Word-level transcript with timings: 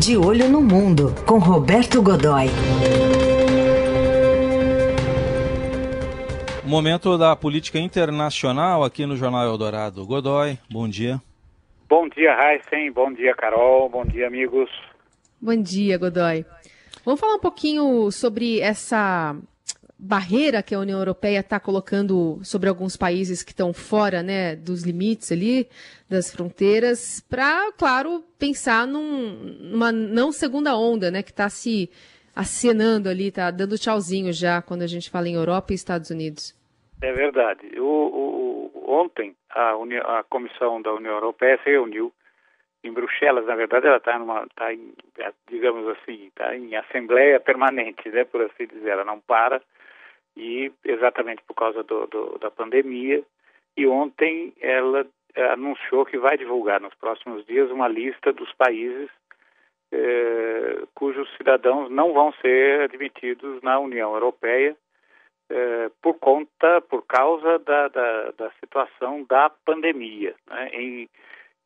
De 0.00 0.16
Olho 0.16 0.48
no 0.48 0.62
Mundo, 0.62 1.14
com 1.26 1.38
Roberto 1.38 2.00
Godoy. 2.00 2.46
Momento 6.64 7.18
da 7.18 7.36
política 7.36 7.78
internacional 7.78 8.82
aqui 8.82 9.04
no 9.04 9.14
Jornal 9.14 9.44
Eldorado. 9.44 10.06
Godoy, 10.06 10.56
bom 10.70 10.88
dia. 10.88 11.20
Bom 11.86 12.08
dia, 12.08 12.30
Heisen. 12.32 12.90
Bom 12.90 13.12
dia, 13.12 13.34
Carol. 13.34 13.90
Bom 13.90 14.06
dia, 14.06 14.26
amigos. 14.26 14.70
Bom 15.38 15.60
dia, 15.60 15.98
Godoy. 15.98 16.46
Vamos 17.04 17.20
falar 17.20 17.34
um 17.34 17.40
pouquinho 17.40 18.10
sobre 18.10 18.58
essa 18.60 19.36
barreira 20.02 20.62
que 20.62 20.74
a 20.74 20.78
União 20.78 20.98
Europeia 20.98 21.40
está 21.40 21.60
colocando 21.60 22.40
sobre 22.42 22.68
alguns 22.68 22.96
países 22.96 23.42
que 23.42 23.50
estão 23.50 23.72
fora 23.72 24.22
né, 24.22 24.56
dos 24.56 24.82
limites 24.82 25.30
ali, 25.30 25.68
das 26.08 26.32
fronteiras, 26.32 27.20
para, 27.28 27.70
claro, 27.72 28.24
pensar 28.38 28.86
num, 28.86 29.32
numa 29.60 29.92
não 29.92 30.32
segunda 30.32 30.76
onda, 30.76 31.10
né, 31.10 31.22
que 31.22 31.30
está 31.30 31.48
se 31.50 31.90
acenando 32.34 33.08
ali, 33.08 33.28
está 33.28 33.50
dando 33.50 33.76
tchauzinho 33.76 34.32
já 34.32 34.62
quando 34.62 34.82
a 34.82 34.86
gente 34.86 35.10
fala 35.10 35.28
em 35.28 35.34
Europa 35.34 35.72
e 35.72 35.74
Estados 35.74 36.10
Unidos. 36.10 36.58
É 37.02 37.12
verdade. 37.12 37.78
O, 37.78 37.84
o, 37.84 38.90
ontem 38.90 39.36
a, 39.50 39.72
a 40.18 40.22
Comissão 40.24 40.80
da 40.80 40.92
União 40.94 41.14
Europeia 41.14 41.58
se 41.62 41.70
reuniu 41.70 42.12
em 42.82 42.92
Bruxelas. 42.92 43.46
Na 43.46 43.54
verdade, 43.54 43.86
ela 43.86 43.98
está 43.98 44.18
numa, 44.18 44.46
tá 44.54 44.72
em, 44.72 44.94
digamos 45.48 45.86
assim, 45.88 46.28
está 46.28 46.56
em 46.56 46.74
assembleia 46.76 47.38
permanente, 47.38 48.08
né, 48.08 48.24
por 48.24 48.42
assim 48.42 48.66
dizer. 48.66 48.90
Ela 48.90 49.04
não 49.04 49.20
para 49.20 49.60
e 50.36 50.72
exatamente 50.84 51.42
por 51.46 51.54
causa 51.54 51.82
do, 51.82 52.06
do, 52.06 52.38
da 52.38 52.50
pandemia. 52.50 53.22
E 53.76 53.86
ontem 53.86 54.52
ela 54.60 55.06
anunciou 55.52 56.04
que 56.04 56.18
vai 56.18 56.36
divulgar 56.36 56.80
nos 56.80 56.94
próximos 56.94 57.44
dias 57.46 57.70
uma 57.70 57.88
lista 57.88 58.32
dos 58.32 58.52
países 58.54 59.08
eh, 59.92 60.82
cujos 60.94 61.28
cidadãos 61.36 61.90
não 61.90 62.12
vão 62.12 62.32
ser 62.34 62.82
admitidos 62.82 63.60
na 63.62 63.78
União 63.78 64.14
Europeia 64.14 64.76
eh, 65.50 65.90
por 66.00 66.14
conta, 66.18 66.80
por 66.82 67.04
causa 67.06 67.58
da, 67.58 67.88
da, 67.88 68.30
da 68.30 68.50
situação 68.60 69.24
da 69.24 69.50
pandemia. 69.50 70.34
Né? 70.48 70.70
Em, 70.72 71.08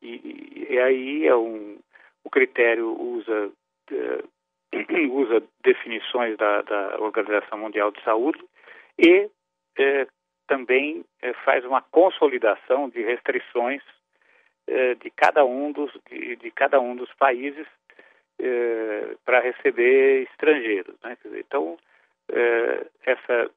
e, 0.00 0.66
e, 0.70 0.78
aí 0.78 1.26
é 1.26 1.36
um, 1.36 1.78
o 2.24 2.30
critério 2.30 2.98
usa, 2.98 3.50
eh, 3.92 4.24
usa 5.10 5.42
definições 5.62 6.36
da, 6.38 6.62
da, 6.62 6.96
Organização 7.00 7.58
Mundial 7.58 7.90
de 7.90 8.02
Saúde 8.02 8.42
e 8.98 9.30
eh, 9.78 10.06
também 10.46 11.04
eh, 11.22 11.32
faz 11.44 11.64
uma 11.64 11.82
consolidação 11.82 12.88
de 12.88 13.02
restrições 13.02 13.82
eh, 14.66 14.94
de 14.94 15.10
cada 15.10 15.44
um 15.44 15.72
dos 15.72 15.92
de, 16.10 16.36
de, 16.36 16.50
cada 16.50 16.80
um 16.80 16.94
dos 16.96 17.12
países 17.14 17.66
para 19.24 19.40
receber 19.40 20.24
estrangeiros. 20.24 20.96
Né? 21.02 21.16
Então 21.38 21.78
essa 23.06 23.50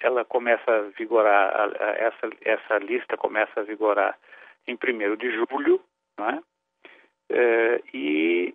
ela 0.00 0.24
começa 0.24 0.68
a 0.68 0.80
vigorar, 0.98 1.54
a, 1.54 1.64
a, 1.64 1.90
essa, 1.90 2.30
essa 2.40 2.78
lista 2.78 3.16
começa 3.16 3.60
a 3.60 3.62
vigorar 3.62 4.18
em 4.66 4.74
1 4.74 5.16
de 5.16 5.30
julho, 5.30 5.80
é? 6.18 6.38
é, 7.30 7.82
e 7.94 8.54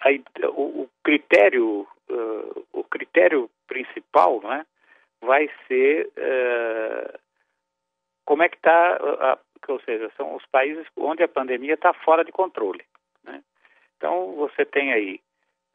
aí, 0.00 0.22
o, 0.54 0.82
o, 0.82 0.90
critério, 1.02 1.86
o 2.72 2.84
critério 2.84 3.50
principal 3.66 4.40
é? 4.52 4.64
Vai 5.20 5.50
ser 5.66 6.06
uh, 6.16 7.18
como 8.24 8.42
é 8.42 8.48
que 8.48 8.56
está, 8.56 9.38
ou 9.68 9.80
seja, 9.80 10.10
são 10.16 10.34
os 10.34 10.46
países 10.46 10.86
onde 10.96 11.22
a 11.22 11.28
pandemia 11.28 11.74
está 11.74 11.92
fora 11.92 12.24
de 12.24 12.32
controle. 12.32 12.84
Né? 13.24 13.42
Então, 13.96 14.34
você 14.36 14.64
tem 14.64 14.92
aí 14.92 15.20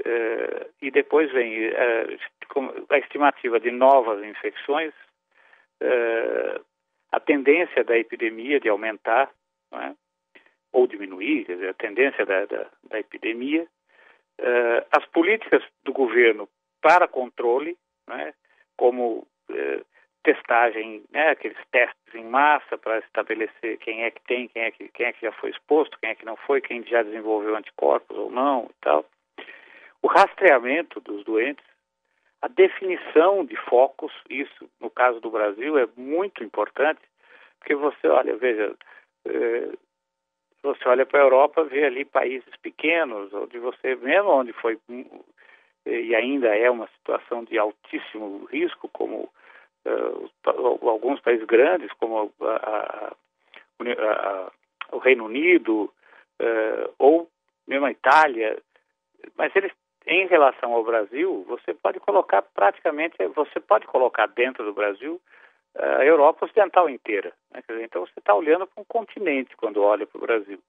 Uh, 0.02 0.74
e 0.82 0.90
depois 0.90 1.32
vem 1.32 1.70
uh, 1.70 2.86
a 2.90 2.98
estimativa 2.98 3.60
de 3.60 3.70
novas 3.70 4.24
infecções, 4.24 4.92
a 7.12 7.20
tendência 7.20 7.84
da 7.84 7.98
epidemia 7.98 8.60
de 8.60 8.70
aumentar 8.70 9.30
é? 9.72 9.94
ou 10.72 10.88
diminuir, 10.88 11.46
dizer, 11.46 11.70
a 11.70 11.74
tendência 11.74 12.26
da, 12.26 12.46
da, 12.46 12.70
da 12.90 13.00
epidemia, 13.00 13.68
as 14.92 15.06
políticas 15.08 15.64
do 15.84 15.94
governo 15.94 16.50
para 16.82 17.08
controle, 17.08 17.78
é? 18.10 18.34
como 18.78 19.28
testagem, 20.24 21.04
né, 21.12 21.30
aqueles 21.30 21.58
testes 21.72 22.16
em 22.16 22.24
massa 22.24 22.78
para 22.78 23.00
estabelecer 23.00 23.78
quem 23.80 24.04
é 24.04 24.12
que 24.12 24.22
tem, 24.24 24.48
quem 24.48 24.64
é 24.64 24.72
que, 24.72 24.88
quem 24.90 25.06
é 25.06 25.14
que 25.14 25.26
já 25.26 25.32
foi 25.34 25.50
exposto, 25.50 25.98
quem 26.00 26.12
é 26.12 26.16
que 26.16 26.26
não 26.26 26.38
foi, 26.38 26.62
quem 26.62 26.84
já 26.86 27.04
desenvolveu 27.04 27.56
anticorpos 27.56 28.18
ou 28.18 28.32
não 28.32 28.70
e 28.70 28.74
tal. 28.82 29.06
O 30.02 30.08
rastreamento 30.08 31.00
dos 31.02 31.24
doentes, 31.26 31.66
a 32.42 32.48
definição 32.48 33.46
de 33.46 33.56
focos, 33.56 34.14
isso 34.30 34.70
no 34.80 34.90
caso 34.90 35.20
do 35.20 35.30
Brasil 35.30 35.78
é 35.78 35.88
muito 35.96 36.44
importante, 36.44 37.02
porque 37.60 37.76
você 37.76 38.08
olha, 38.08 38.36
veja, 38.36 38.76
eh, 39.26 39.72
você 40.62 40.88
olha 40.88 41.06
para 41.06 41.20
a 41.20 41.24
Europa, 41.24 41.64
vê 41.64 41.86
ali 41.86 42.06
países 42.06 42.56
pequenos, 42.62 43.34
onde 43.34 43.60
você, 43.60 43.96
mesmo 43.96 44.30
onde 44.30 44.54
foi, 44.54 44.78
e 45.86 46.16
ainda 46.16 46.56
é 46.56 46.70
uma 46.70 46.88
situação 46.88 47.44
de 47.44 47.58
altíssimo 47.58 48.46
risco, 48.46 48.90
como 48.90 49.30
uh, 49.86 50.30
alguns 50.88 51.20
países 51.20 51.46
grandes, 51.46 51.92
como 51.94 52.32
a, 52.42 52.46
a, 52.46 53.14
a, 53.82 54.52
o 54.92 54.98
Reino 55.00 55.26
Unido, 55.26 55.92
uh, 56.42 56.94
ou 56.98 57.30
mesmo 57.68 57.86
a 57.86 57.92
Itália, 57.92 58.58
mas 59.38 59.56
eles 59.56 59.72
em 60.06 60.28
relação 60.28 60.74
ao 60.74 60.84
Brasil, 60.84 61.46
você 61.48 61.74
pode 61.74 62.00
colocar 62.00 62.42
praticamente, 62.42 63.16
você 63.34 63.60
pode 63.60 63.88
colocar 63.88 64.28
dentro 64.28 64.66
do 64.66 64.74
Brasil 64.74 65.22
eh, 65.76 65.96
a 66.00 66.06
Europa 66.06 66.46
Ocidental 66.46 66.90
inteira. 66.90 67.32
Né? 67.52 67.62
Então 67.82 68.06
você 68.06 68.20
está 68.20 68.34
olhando 68.34 68.68
para 68.68 68.82
um 68.82 68.86
continente 68.86 69.56
quando 69.56 69.82
olha 69.82 70.06
para 70.06 70.18
o 70.18 70.22
Brasil. 70.22 70.60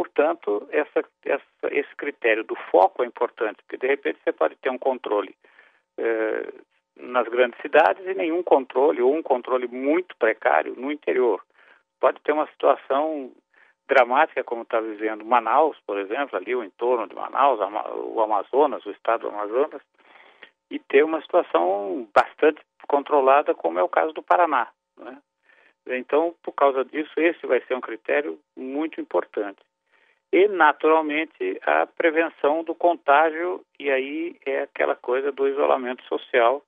Portanto, 0.00 0.66
essa, 0.72 1.04
essa, 1.26 1.44
esse 1.70 1.94
critério 1.94 2.42
do 2.42 2.56
foco 2.70 3.02
é 3.02 3.06
importante, 3.06 3.58
porque 3.58 3.76
de 3.76 3.86
repente 3.86 4.18
você 4.24 4.32
pode 4.32 4.56
ter 4.56 4.70
um 4.70 4.78
controle 4.78 5.36
eh, 5.98 6.54
nas 6.96 7.28
grandes 7.28 7.60
cidades 7.60 8.02
e 8.06 8.14
nenhum 8.14 8.42
controle, 8.42 9.02
ou 9.02 9.14
um 9.14 9.22
controle 9.22 9.68
muito 9.68 10.16
precário 10.16 10.74
no 10.74 10.90
interior. 10.90 11.44
Pode 12.00 12.18
ter 12.22 12.32
uma 12.32 12.46
situação 12.46 13.30
dramática 13.86 14.42
como 14.42 14.62
está 14.62 14.80
vivendo 14.80 15.22
Manaus, 15.22 15.76
por 15.86 15.98
exemplo, 15.98 16.38
ali 16.38 16.56
o 16.56 16.64
entorno 16.64 17.06
de 17.06 17.14
Manaus, 17.14 17.60
o 17.60 18.22
Amazonas, 18.22 18.86
o 18.86 18.90
estado 18.92 19.28
do 19.28 19.28
Amazonas, 19.28 19.82
e 20.70 20.78
ter 20.78 21.04
uma 21.04 21.20
situação 21.20 22.08
bastante 22.14 22.62
controlada, 22.88 23.54
como 23.54 23.78
é 23.78 23.82
o 23.82 23.88
caso 23.88 24.14
do 24.14 24.22
Paraná. 24.22 24.66
Né? 24.96 25.18
Então, 25.88 26.34
por 26.42 26.52
causa 26.52 26.86
disso, 26.86 27.12
esse 27.18 27.46
vai 27.46 27.60
ser 27.66 27.74
um 27.74 27.82
critério 27.82 28.40
muito 28.56 28.98
importante. 28.98 29.60
E, 30.32 30.46
naturalmente, 30.48 31.60
a 31.62 31.86
prevenção 31.86 32.62
do 32.62 32.74
contágio, 32.74 33.64
e 33.78 33.90
aí 33.90 34.36
é 34.46 34.62
aquela 34.62 34.94
coisa 34.94 35.32
do 35.32 35.48
isolamento 35.48 36.04
social, 36.04 36.62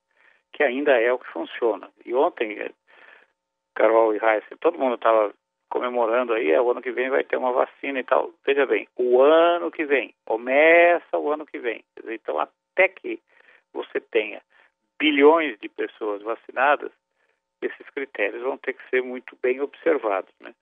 que 0.51 0.63
ainda 0.63 0.99
é 0.99 1.11
o 1.11 1.19
que 1.19 1.31
funciona. 1.31 1.89
E 2.05 2.13
ontem, 2.13 2.69
Carol 3.73 4.13
e 4.13 4.17
Raíssa, 4.17 4.57
todo 4.59 4.77
mundo 4.77 4.95
estava 4.95 5.33
comemorando 5.69 6.33
aí, 6.33 6.51
é, 6.51 6.61
o 6.61 6.69
ano 6.69 6.81
que 6.81 6.91
vem 6.91 7.09
vai 7.09 7.23
ter 7.23 7.35
uma 7.35 7.51
vacina 7.51 7.99
e 7.99 8.03
tal. 8.03 8.31
Veja 8.45 8.65
bem, 8.65 8.87
o 8.95 9.21
ano 9.21 9.71
que 9.71 9.85
vem, 9.85 10.13
começa 10.23 11.17
o 11.17 11.31
ano 11.31 11.45
que 11.47 11.57
vem. 11.57 11.83
Então, 12.05 12.39
até 12.39 12.87
que 12.89 13.19
você 13.73 13.99
tenha 13.99 14.39
bilhões 14.99 15.57
de 15.59 15.67
pessoas 15.67 16.21
vacinadas, 16.21 16.91
esses 17.59 17.89
critérios 17.89 18.43
vão 18.43 18.57
ter 18.57 18.73
que 18.73 18.89
ser 18.89 19.01
muito 19.01 19.35
bem 19.41 19.61
observados. 19.61 20.31
Né? 20.39 20.53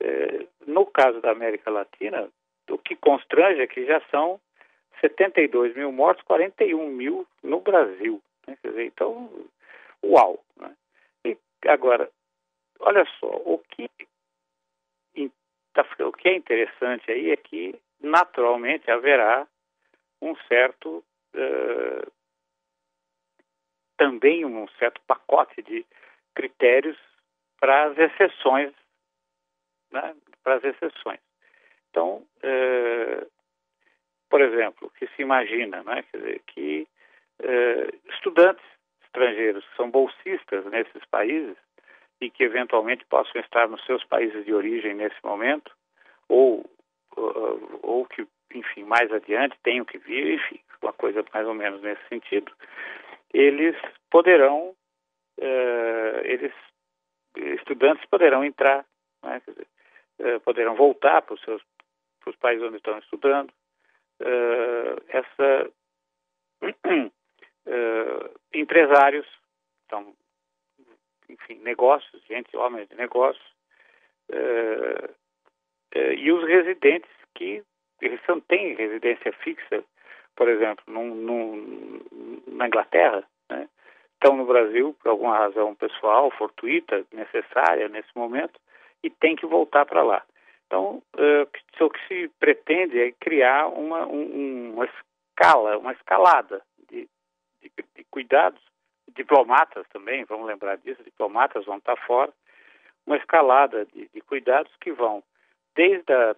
É, 0.00 0.46
no 0.66 0.86
caso 0.86 1.20
da 1.20 1.32
América 1.32 1.70
Latina, 1.70 2.28
o 2.70 2.78
que 2.78 2.94
constrange 2.96 3.60
é 3.60 3.66
que 3.66 3.84
já 3.84 4.00
são 4.10 4.40
72 5.00 5.74
mil 5.74 5.92
mortos, 5.92 6.24
41 6.24 6.88
mil 6.88 7.26
no 7.42 7.60
Brasil. 7.60 8.22
Né? 8.46 8.56
Dizer, 8.62 8.84
então, 8.84 9.30
uau! 10.04 10.42
Né? 10.56 10.74
E 11.24 11.36
agora, 11.66 12.10
olha 12.80 13.04
só, 13.18 13.26
o 13.26 13.58
que, 13.70 13.90
o 16.00 16.12
que 16.12 16.28
é 16.28 16.36
interessante 16.36 17.10
aí 17.10 17.30
é 17.30 17.36
que, 17.36 17.74
naturalmente, 18.00 18.90
haverá 18.90 19.46
um 20.20 20.34
certo, 20.48 21.04
uh, 21.34 22.12
também 23.96 24.44
um 24.44 24.66
certo 24.78 25.00
pacote 25.06 25.62
de 25.62 25.86
critérios 26.34 26.96
para 27.60 27.84
as 27.84 27.98
exceções, 27.98 28.72
né, 29.92 30.14
para 30.42 30.56
as 30.56 30.64
exceções. 30.64 31.20
Então, 31.90 32.26
uh, 32.42 33.30
por 34.28 34.40
exemplo, 34.40 34.90
que 34.98 35.06
se 35.08 35.22
imagina 35.22 35.82
né, 35.82 36.04
dizer, 36.12 36.40
que 36.46 36.86
uh, 37.40 38.10
estudantes 38.12 38.64
estrangeiros 39.04 39.66
que 39.66 39.76
são 39.76 39.90
bolsistas 39.90 40.64
nesses 40.66 41.04
países 41.10 41.56
e 42.20 42.30
que 42.30 42.44
eventualmente 42.44 43.04
possam 43.06 43.40
estar 43.40 43.68
nos 43.68 43.84
seus 43.86 44.04
países 44.04 44.44
de 44.44 44.52
origem 44.52 44.94
nesse 44.94 45.16
momento, 45.24 45.72
ou, 46.28 46.68
ou, 47.16 47.80
ou 47.82 48.06
que 48.06 48.26
enfim, 48.54 48.84
mais 48.84 49.12
adiante, 49.12 49.58
tenham 49.62 49.84
que 49.84 49.98
vir, 49.98 50.34
enfim, 50.34 50.60
uma 50.82 50.92
coisa 50.92 51.24
mais 51.32 51.46
ou 51.46 51.54
menos 51.54 51.80
nesse 51.82 52.02
sentido, 52.08 52.52
eles 53.32 53.76
poderão, 54.10 54.74
eles, 56.24 56.52
estudantes 57.36 58.04
poderão 58.06 58.44
entrar, 58.44 58.84
né, 59.22 59.40
dizer, 59.46 59.66
uh, 60.20 60.40
poderão 60.40 60.74
voltar 60.74 61.22
para 61.22 61.34
os 61.34 61.40
seus 61.42 61.62
para 62.20 62.30
os 62.30 62.36
países 62.36 62.64
onde 62.64 62.76
estão 62.76 62.98
estudando, 62.98 63.50
uh, 64.20 65.02
essa 65.08 65.70
empresários, 68.52 69.26
então, 69.86 70.14
enfim, 71.28 71.60
negócios, 71.60 72.22
gente, 72.26 72.56
homens 72.56 72.88
de 72.88 72.96
negócios, 72.96 73.46
e 75.94 76.32
os 76.32 76.46
residentes 76.46 77.10
que 77.34 77.62
eles 78.00 78.20
não 78.28 78.40
têm 78.40 78.74
residência 78.74 79.32
fixa, 79.32 79.84
por 80.36 80.48
exemplo, 80.48 80.84
num, 80.86 81.14
num, 81.14 82.00
na 82.46 82.66
Inglaterra, 82.66 83.24
né? 83.50 83.68
estão 84.14 84.36
no 84.36 84.46
Brasil 84.46 84.94
por 85.02 85.10
alguma 85.10 85.36
razão 85.36 85.74
pessoal, 85.74 86.30
fortuita, 86.32 87.04
necessária 87.12 87.88
nesse 87.88 88.10
momento, 88.14 88.58
e 89.02 89.10
tem 89.10 89.36
que 89.36 89.46
voltar 89.46 89.86
para 89.86 90.02
lá. 90.02 90.22
Então, 90.66 91.02
uh, 91.16 91.84
o 91.84 91.90
que 91.90 92.08
se 92.08 92.28
pretende 92.38 93.00
é 93.00 93.12
criar 93.12 93.68
uma, 93.68 94.06
um, 94.06 94.74
uma 94.74 94.86
escala, 94.86 95.78
uma 95.78 95.92
escalada 95.92 96.62
de, 96.90 97.08
de, 97.62 97.72
de, 97.96 98.04
cuidados, 98.10 98.60
diplomatas 99.16 99.86
também, 99.88 100.24
vamos 100.24 100.46
lembrar 100.46 100.76
disso, 100.76 101.02
diplomatas 101.02 101.64
vão 101.64 101.78
estar 101.78 101.96
fora, 102.06 102.32
uma 103.06 103.16
escalada 103.16 103.86
de, 103.86 104.08
de 104.12 104.20
cuidados 104.20 104.70
que 104.80 104.92
vão 104.92 105.22
desde 105.74 106.12
a 106.12 106.36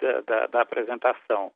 da, 0.00 0.20
da, 0.22 0.46
da 0.46 0.62
apresentação 0.62 1.52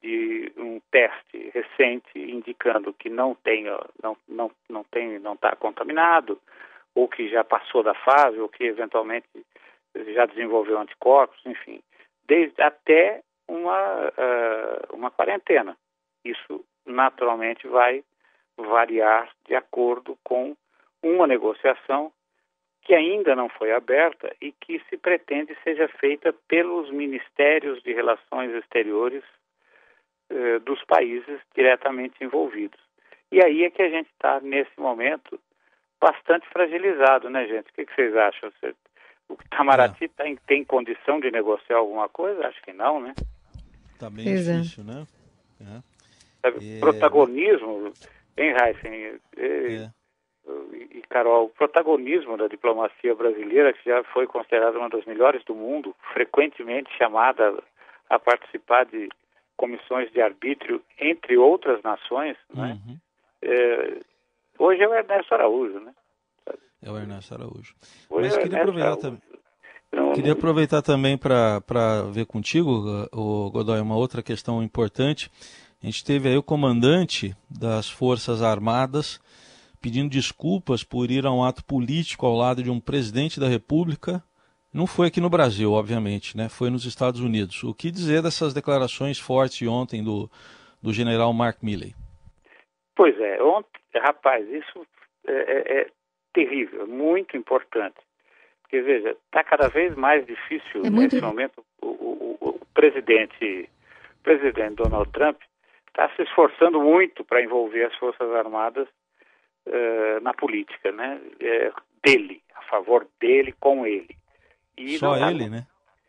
de 0.00 0.52
um 0.56 0.80
teste 0.90 1.50
recente 1.52 2.10
indicando 2.16 2.92
que 2.92 3.08
não 3.08 3.34
tem, 3.34 3.64
não, 4.02 4.16
não, 4.28 4.50
não 4.68 4.84
tem, 4.84 5.18
não 5.18 5.34
está 5.34 5.54
contaminado, 5.54 6.40
ou 6.94 7.08
que 7.08 7.28
já 7.28 7.44
passou 7.44 7.82
da 7.82 7.94
fase, 7.94 8.38
ou 8.38 8.48
que 8.48 8.64
eventualmente 8.64 9.28
já 10.14 10.26
desenvolveu 10.26 10.78
anticorpos, 10.78 11.40
enfim, 11.44 11.82
desde 12.26 12.60
até 12.62 13.22
uma, 13.48 14.08
uh, 14.08 14.94
uma 14.94 15.10
quarentena. 15.10 15.76
Isso 16.24 16.64
naturalmente 16.86 17.66
vai 17.66 18.04
variar 18.56 19.30
de 19.46 19.54
acordo 19.54 20.18
com 20.22 20.56
uma 21.02 21.26
negociação 21.26 22.12
que 22.82 22.94
ainda 22.94 23.36
não 23.36 23.48
foi 23.48 23.72
aberta 23.72 24.34
e 24.40 24.52
que 24.52 24.80
se 24.88 24.96
pretende 24.96 25.56
seja 25.62 25.88
feita 25.88 26.32
pelos 26.48 26.90
ministérios 26.90 27.80
de 27.82 27.92
relações 27.92 28.52
exteriores 28.54 29.22
eh, 30.28 30.58
dos 30.60 30.82
países 30.84 31.40
diretamente 31.54 32.22
envolvidos. 32.24 32.80
E 33.30 33.42
aí 33.42 33.64
é 33.64 33.70
que 33.70 33.82
a 33.82 33.88
gente 33.88 34.10
está, 34.10 34.40
nesse 34.40 34.78
momento, 34.78 35.38
bastante 36.00 36.48
fragilizado, 36.48 37.30
né, 37.30 37.46
gente? 37.46 37.70
O 37.70 37.74
que, 37.74 37.86
que 37.86 37.94
vocês 37.94 38.16
acham? 38.16 38.50
O 39.28 39.34
Itamaraty 39.34 40.04
é. 40.04 40.08
tem, 40.08 40.36
tem 40.46 40.64
condição 40.64 41.20
de 41.20 41.30
negociar 41.30 41.76
alguma 41.76 42.08
coisa? 42.08 42.46
Acho 42.46 42.62
que 42.62 42.72
não, 42.72 43.00
né? 43.00 43.14
Está 43.94 44.10
bem 44.10 44.28
Exato. 44.28 44.60
difícil, 44.60 44.84
né? 44.84 45.06
É. 46.44 46.48
é. 46.48 46.80
Protagonismo, 46.80 47.92
hein, 48.36 48.54
Heisen? 48.60 49.20
É 49.36 49.90
e 50.92 51.02
Carol, 51.08 51.46
o 51.46 51.48
protagonismo 51.50 52.36
da 52.36 52.48
diplomacia 52.48 53.14
brasileira, 53.14 53.72
que 53.72 53.88
já 53.88 54.02
foi 54.04 54.26
considerada 54.26 54.78
uma 54.78 54.88
das 54.88 55.04
melhores 55.04 55.44
do 55.44 55.54
mundo, 55.54 55.94
frequentemente 56.12 56.90
chamada 56.96 57.62
a 58.10 58.18
participar 58.18 58.84
de 58.86 59.08
comissões 59.56 60.10
de 60.12 60.20
arbítrio 60.20 60.82
entre 60.98 61.36
outras 61.36 61.82
nações, 61.82 62.36
né? 62.52 62.78
uhum. 62.86 62.92
né? 62.92 62.98
é, 63.42 64.00
hoje 64.58 64.82
é 64.82 64.88
o 64.88 64.94
Ernesto 64.94 65.34
Araújo, 65.34 65.78
né? 65.80 65.94
É 66.82 66.90
o 66.90 66.96
Ernesto 66.96 67.34
Araújo. 67.34 67.74
Hoje 68.10 68.28
Mas 68.28 68.36
queria 68.38 68.62
aproveitar, 68.62 68.96
também, 68.96 69.20
queria 70.14 70.32
aproveitar 70.32 70.82
também 70.82 71.16
para 71.16 72.02
ver 72.10 72.26
contigo, 72.26 73.08
o 73.12 73.50
Godoy, 73.50 73.80
uma 73.80 73.96
outra 73.96 74.22
questão 74.22 74.62
importante. 74.62 75.30
A 75.82 75.86
gente 75.86 76.04
teve 76.04 76.28
aí 76.28 76.36
o 76.36 76.42
comandante 76.42 77.36
das 77.48 77.88
Forças 77.88 78.42
Armadas 78.42 79.20
pedindo 79.80 80.08
desculpas 80.08 80.84
por 80.84 81.10
ir 81.10 81.26
a 81.26 81.32
um 81.32 81.44
ato 81.44 81.64
político 81.64 82.24
ao 82.24 82.36
lado 82.36 82.62
de 82.62 82.70
um 82.70 82.78
presidente 82.78 83.40
da 83.40 83.48
República. 83.48 84.22
Não 84.72 84.86
foi 84.86 85.08
aqui 85.08 85.20
no 85.20 85.28
Brasil, 85.28 85.72
obviamente, 85.72 86.36
né? 86.36 86.48
Foi 86.48 86.70
nos 86.70 86.86
Estados 86.86 87.20
Unidos. 87.20 87.62
O 87.64 87.74
que 87.74 87.90
dizer 87.90 88.22
dessas 88.22 88.54
declarações 88.54 89.18
fortes 89.18 89.66
ontem 89.68 90.02
do, 90.02 90.30
do 90.80 90.92
general 90.92 91.32
Mark 91.32 91.62
Milley? 91.62 91.94
Pois 92.94 93.18
é, 93.20 93.42
ontem, 93.42 93.80
rapaz, 93.96 94.48
isso 94.48 94.86
é, 95.26 95.32
é, 95.32 95.80
é 95.80 95.86
terrível, 96.32 96.86
muito 96.86 97.36
importante. 97.36 97.96
Porque, 98.62 98.80
veja, 98.80 99.10
está 99.10 99.44
cada 99.44 99.68
vez 99.68 99.94
mais 99.94 100.26
difícil 100.26 100.82
é 100.84 100.90
nesse 100.90 101.20
muito... 101.20 101.22
momento. 101.22 101.64
O, 101.80 101.86
o, 101.88 102.36
o, 102.40 102.66
presidente, 102.72 103.68
o 104.20 104.22
presidente 104.22 104.76
Donald 104.76 105.10
Trump 105.12 105.38
está 105.88 106.08
se 106.16 106.22
esforçando 106.22 106.80
muito 106.80 107.22
para 107.24 107.42
envolver 107.42 107.84
as 107.84 107.94
Forças 107.96 108.30
Armadas 108.32 108.88
uh, 109.66 110.20
na 110.22 110.32
política, 110.32 110.90
né? 110.90 111.20
É, 111.38 111.70
dele, 112.02 112.42
a 112.54 112.62
favor 112.62 113.06
dele, 113.20 113.52
com 113.60 113.86
ele. 113.86 114.16
E 114.76 114.98
Só 114.98 115.18
tá, 115.18 115.30
ele, 115.30 115.48
né? 115.48 115.66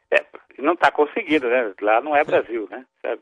É, 0.09 0.25
não 0.59 0.73
está 0.73 0.89
conseguindo, 0.91 1.49
né? 1.49 1.73
Lá 1.81 2.01
não 2.01 2.15
é 2.15 2.23
Brasil, 2.23 2.67
né? 2.71 2.85
Sabe? 3.01 3.21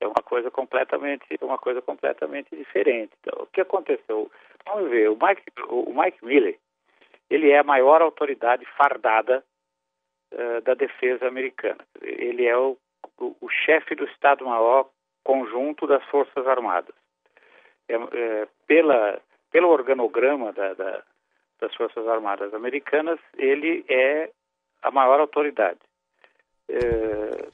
É 0.00 0.06
uma 0.06 0.22
coisa 0.22 0.50
completamente, 0.50 1.24
uma 1.40 1.58
coisa 1.58 1.82
completamente 1.82 2.54
diferente. 2.54 3.12
Então, 3.20 3.42
o 3.42 3.46
que 3.46 3.60
aconteceu? 3.60 4.30
Vamos 4.64 4.90
ver, 4.90 5.10
o 5.10 5.18
Mike, 5.20 5.42
o 5.68 5.92
Mike 5.92 6.24
Miller, 6.24 6.58
ele 7.28 7.50
é 7.50 7.58
a 7.58 7.64
maior 7.64 8.02
autoridade 8.02 8.64
fardada 8.76 9.44
uh, 10.32 10.60
da 10.62 10.74
defesa 10.74 11.26
americana. 11.26 11.84
Ele 12.00 12.46
é 12.46 12.56
o, 12.56 12.76
o, 13.18 13.36
o 13.40 13.48
chefe 13.48 13.94
do 13.94 14.04
Estado-Maior 14.04 14.88
conjunto 15.24 15.86
das 15.86 16.04
Forças 16.04 16.46
Armadas. 16.46 16.94
É, 17.88 17.94
é, 17.94 18.48
pela 18.66 19.20
pelo 19.50 19.68
organograma 19.68 20.52
da, 20.52 20.74
da, 20.74 21.02
das 21.60 21.74
Forças 21.74 22.06
Armadas 22.06 22.52
Americanas, 22.52 23.18
ele 23.38 23.84
é 23.88 24.30
a 24.82 24.90
maior 24.90 25.18
autoridade. 25.20 25.78
É, 26.68 27.48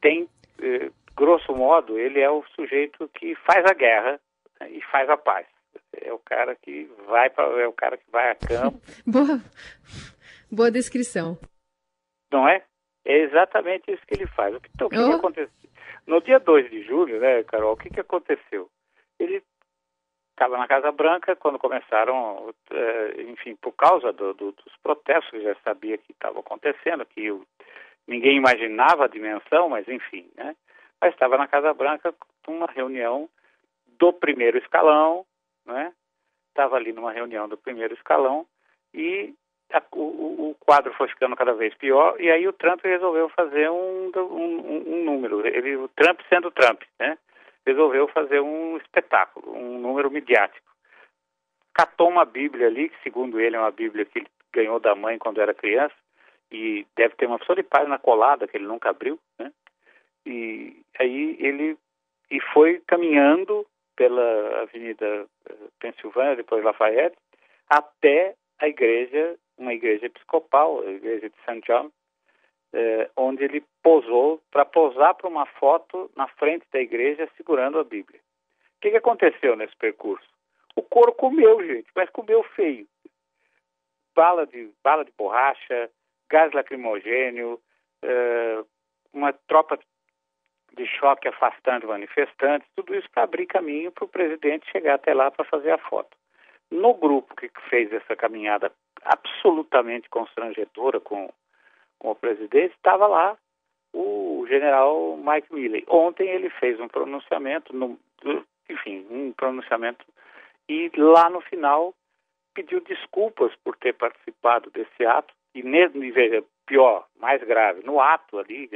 tem, 0.00 0.28
é, 0.62 0.90
grosso 1.14 1.54
modo, 1.54 1.98
ele 1.98 2.20
é 2.20 2.30
o 2.30 2.44
sujeito 2.54 3.08
que 3.08 3.34
faz 3.34 3.66
a 3.66 3.74
guerra 3.74 4.20
né, 4.60 4.70
e 4.70 4.80
faz 4.82 5.10
a 5.10 5.16
paz. 5.16 5.46
É 6.00 6.12
o 6.12 6.18
cara 6.18 6.54
que 6.56 6.90
vai 7.06 7.28
para, 7.30 7.60
é 7.60 7.66
o 7.66 7.72
cara 7.72 7.96
que 7.96 8.10
vai 8.10 8.30
a 8.30 8.34
campo. 8.34 8.80
boa, 9.06 9.40
boa 10.50 10.70
descrição. 10.70 11.38
Não 12.32 12.48
é? 12.48 12.64
É 13.04 13.18
exatamente 13.18 13.90
isso 13.90 14.02
que 14.06 14.14
ele 14.14 14.26
faz. 14.26 14.56
Então, 14.74 14.86
o 14.86 14.90
que, 14.90 14.98
oh. 14.98 15.08
que 15.08 15.14
aconteceu? 15.16 15.70
No 16.06 16.20
dia 16.20 16.38
2 16.38 16.70
de 16.70 16.82
julho, 16.82 17.20
né, 17.20 17.42
Carol, 17.44 17.74
o 17.74 17.76
que, 17.76 17.90
que 17.90 18.00
aconteceu? 18.00 18.68
Ele 19.18 19.42
estava 20.30 20.58
na 20.58 20.66
Casa 20.66 20.90
Branca 20.90 21.36
quando 21.36 21.58
começaram, 21.58 22.52
eh, 22.70 23.22
enfim, 23.28 23.54
por 23.56 23.72
causa 23.72 24.12
do, 24.12 24.34
do, 24.34 24.52
dos 24.52 24.76
protestos, 24.82 25.42
já 25.42 25.54
sabia 25.62 25.98
que 25.98 26.12
estava 26.12 26.40
acontecendo, 26.40 27.06
que 27.06 27.26
eu, 27.26 27.44
ninguém 28.08 28.36
imaginava 28.36 29.04
a 29.04 29.08
dimensão, 29.08 29.68
mas 29.68 29.86
enfim, 29.86 30.28
né? 30.36 30.56
Mas 31.00 31.12
estava 31.12 31.36
na 31.36 31.46
Casa 31.46 31.72
Branca 31.74 32.14
numa 32.48 32.66
reunião 32.66 33.28
do 33.98 34.12
primeiro 34.12 34.58
escalão, 34.58 35.24
né? 35.72 35.92
Estava 36.48 36.76
ali 36.76 36.92
numa 36.92 37.12
reunião 37.12 37.48
do 37.48 37.56
primeiro 37.56 37.94
escalão 37.94 38.46
e 38.92 39.34
a, 39.72 39.82
o, 39.92 40.50
o, 40.50 40.56
quadro 40.60 40.92
foi 40.94 41.08
ficando 41.08 41.34
cada 41.34 41.54
vez 41.54 41.74
pior 41.74 42.20
e 42.20 42.30
aí 42.30 42.46
o 42.46 42.52
Trump 42.52 42.80
resolveu 42.84 43.28
fazer 43.30 43.70
um, 43.70 44.10
um, 44.14 44.94
um 44.94 45.04
número, 45.04 45.46
ele, 45.46 45.76
o 45.76 45.88
Trump 45.88 46.20
sendo 46.28 46.50
Trump, 46.50 46.82
né? 46.98 47.16
resolveu 47.66 48.08
fazer 48.08 48.40
um 48.40 48.76
espetáculo, 48.76 49.56
um 49.56 49.78
número 49.78 50.10
midiático. 50.10 50.66
Catou 51.74 52.08
uma 52.08 52.24
Bíblia 52.24 52.66
ali, 52.66 52.88
que 52.88 53.02
segundo 53.02 53.40
ele 53.40 53.56
é 53.56 53.58
uma 53.58 53.70
Bíblia 53.70 54.04
que 54.04 54.18
ele 54.18 54.28
ganhou 54.52 54.78
da 54.78 54.94
mãe 54.94 55.18
quando 55.18 55.40
era 55.40 55.54
criança, 55.54 55.94
e 56.50 56.86
deve 56.94 57.14
ter 57.14 57.26
uma 57.26 57.38
pessoa 57.38 57.56
de 57.56 57.62
página 57.62 57.98
colada 57.98 58.46
que 58.46 58.56
ele 58.56 58.66
nunca 58.66 58.90
abriu, 58.90 59.18
né? 59.38 59.50
E 60.26 60.76
aí 60.98 61.36
ele 61.40 61.78
e 62.30 62.40
foi 62.52 62.80
caminhando 62.86 63.66
pela 63.96 64.62
Avenida 64.62 65.26
Pensilvânia, 65.82 66.36
depois 66.36 66.62
Lafayette, 66.62 67.16
até 67.68 68.36
a 68.60 68.68
igreja, 68.68 69.36
uma 69.58 69.74
igreja 69.74 70.06
episcopal, 70.06 70.80
a 70.80 70.90
igreja 70.90 71.28
de 71.28 71.36
St. 71.42 71.60
John, 71.66 71.90
eh, 72.72 73.10
onde 73.16 73.42
ele 73.42 73.64
posou 73.82 74.40
para 74.52 74.64
posar 74.64 75.16
para 75.16 75.28
uma 75.28 75.44
foto 75.44 76.08
na 76.16 76.28
frente 76.28 76.64
da 76.72 76.80
igreja 76.80 77.28
segurando 77.36 77.80
a 77.80 77.84
Bíblia. 77.84 78.20
O 78.20 78.80
que, 78.80 78.90
que 78.90 78.96
aconteceu 78.96 79.56
nesse 79.56 79.76
percurso? 79.76 80.26
O 80.76 80.82
couro 80.82 81.12
comeu, 81.12 81.64
gente, 81.66 81.88
mas 81.94 82.08
comeu 82.10 82.42
feio. 82.54 82.86
Bala 84.14 84.46
de, 84.46 84.70
bala 84.84 85.04
de 85.04 85.12
borracha, 85.18 85.90
gás 86.30 86.52
lacrimogênio, 86.52 87.60
eh, 88.02 88.64
uma 89.12 89.32
tropa 89.32 89.76
de 89.76 89.84
choque 90.86 91.28
afastando 91.28 91.88
manifestantes, 91.88 92.68
tudo 92.74 92.94
isso 92.94 93.08
para 93.10 93.24
abrir 93.24 93.46
caminho 93.46 93.92
para 93.92 94.04
o 94.04 94.08
presidente 94.08 94.70
chegar 94.70 94.94
até 94.94 95.12
lá 95.12 95.30
para 95.30 95.44
fazer 95.44 95.70
a 95.70 95.78
foto. 95.78 96.16
No 96.70 96.94
grupo 96.94 97.34
que 97.36 97.50
fez 97.68 97.92
essa 97.92 98.16
caminhada 98.16 98.72
absolutamente 99.04 100.08
constrangedora 100.08 101.00
com, 101.00 101.30
com 101.98 102.10
o 102.10 102.14
presidente, 102.14 102.74
estava 102.74 103.06
lá 103.06 103.36
o 103.92 104.46
general 104.48 105.16
Mike 105.18 105.52
Milley. 105.52 105.84
Ontem 105.88 106.28
ele 106.28 106.48
fez 106.48 106.80
um 106.80 106.88
pronunciamento, 106.88 107.76
no, 107.76 107.98
enfim, 108.68 109.06
um 109.10 109.32
pronunciamento, 109.32 110.04
e 110.68 110.90
lá 110.96 111.28
no 111.28 111.40
final 111.42 111.94
pediu 112.54 112.80
desculpas 112.80 113.54
por 113.64 113.76
ter 113.76 113.94
participado 113.94 114.70
desse 114.70 115.04
ato, 115.04 115.34
e 115.54 115.62
mesmo, 115.62 116.00
pior, 116.66 117.06
mais 117.18 117.42
grave, 117.42 117.82
no 117.84 118.00
ato 118.00 118.38
ali, 118.38 118.70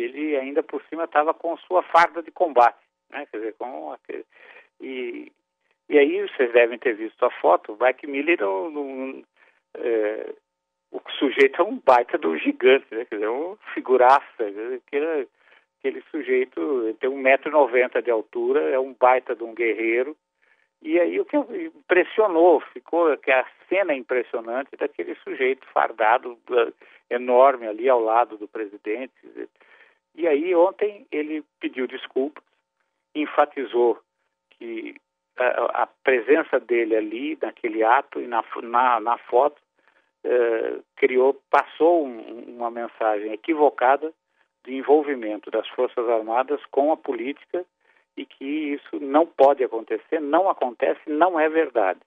ele 0.00 0.36
ainda 0.36 0.62
por 0.62 0.82
cima 0.84 1.04
estava 1.04 1.34
com 1.34 1.56
sua 1.58 1.82
farda 1.82 2.22
de 2.22 2.30
combate, 2.30 2.78
né? 3.10 3.26
Quer 3.30 3.38
dizer, 3.38 3.54
com 3.54 3.92
aquele, 3.92 4.24
e, 4.80 5.32
e 5.88 5.98
aí 5.98 6.28
vocês 6.28 6.52
devem 6.52 6.78
ter 6.78 6.94
visto 6.94 7.24
a 7.24 7.30
foto, 7.30 7.72
o 7.72 7.84
Mike 7.84 8.06
Miller 8.06 8.40
não, 8.40 8.70
não 8.70 9.24
é, 9.74 10.34
o 10.90 11.00
sujeito 11.18 11.60
é 11.60 11.64
um 11.64 11.78
baita 11.78 12.16
do 12.16 12.36
gigante, 12.38 12.86
né? 12.90 13.04
Quer 13.04 13.16
dizer, 13.16 13.28
um 13.28 13.56
figuraça, 13.74 14.24
aquele, 14.86 15.28
aquele 15.78 16.02
sujeito 16.10 16.96
tem 17.00 17.10
1,90m 17.10 18.02
de 18.02 18.10
altura, 18.10 18.60
é 18.70 18.78
um 18.78 18.94
baita 18.94 19.34
de 19.34 19.44
um 19.44 19.54
guerreiro, 19.54 20.16
e 20.80 20.98
aí 20.98 21.18
o 21.18 21.24
que 21.24 21.36
impressionou, 21.36 22.60
ficou 22.72 23.16
que 23.18 23.30
a 23.30 23.44
cena 23.68 23.94
impressionante 23.94 24.76
daquele 24.76 25.14
sujeito 25.16 25.66
fardado 25.72 26.38
enorme 27.10 27.66
ali 27.66 27.88
ao 27.88 28.00
lado 28.00 28.36
do 28.36 28.46
presidente. 28.46 29.12
E 30.18 30.26
aí 30.26 30.52
ontem 30.52 31.06
ele 31.12 31.44
pediu 31.60 31.86
desculpas, 31.86 32.42
enfatizou 33.14 33.96
que 34.50 34.96
a, 35.38 35.82
a 35.82 35.86
presença 35.86 36.58
dele 36.58 36.96
ali 36.96 37.38
naquele 37.40 37.84
ato 37.84 38.20
e 38.20 38.26
na, 38.26 38.42
na, 38.64 38.98
na 38.98 39.16
foto 39.16 39.62
eh, 40.24 40.80
criou, 40.96 41.40
passou 41.48 42.04
um, 42.04 42.56
uma 42.56 42.68
mensagem 42.68 43.32
equivocada 43.32 44.12
de 44.64 44.74
envolvimento 44.74 45.52
das 45.52 45.68
Forças 45.68 46.08
Armadas 46.08 46.60
com 46.72 46.90
a 46.90 46.96
política 46.96 47.64
e 48.16 48.26
que 48.26 48.44
isso 48.44 48.98
não 48.98 49.24
pode 49.24 49.62
acontecer, 49.62 50.20
não 50.20 50.50
acontece, 50.50 51.00
não 51.06 51.38
é 51.38 51.48
verdade. 51.48 52.00